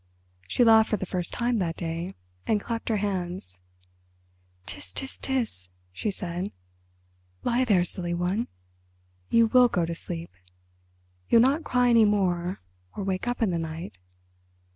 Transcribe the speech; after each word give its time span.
She 0.47 0.63
laughed 0.63 0.89
for 0.89 0.97
the 0.97 1.05
first 1.05 1.31
time 1.31 1.59
that 1.59 1.75
day, 1.77 2.09
and 2.47 2.59
clapped 2.59 2.89
her 2.89 2.97
hands. 2.97 3.59
"Ts—ts—ts!" 4.65 5.69
she 5.91 6.09
said, 6.09 6.51
"lie 7.43 7.63
there, 7.65 7.83
silly 7.83 8.15
one; 8.15 8.47
you 9.29 9.45
will 9.45 9.67
go 9.67 9.85
to 9.85 9.93
sleep. 9.93 10.31
You'll 11.29 11.41
not 11.41 11.63
cry 11.63 11.89
any 11.89 12.05
more 12.05 12.61
or 12.95 13.03
wake 13.03 13.27
up 13.27 13.43
in 13.43 13.51
the 13.51 13.59
night. 13.59 13.99